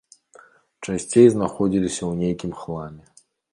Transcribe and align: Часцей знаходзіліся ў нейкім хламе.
Часцей 0.85 1.27
знаходзіліся 1.35 1.99
ў 2.09 2.13
нейкім 2.25 2.59
хламе. 2.65 3.03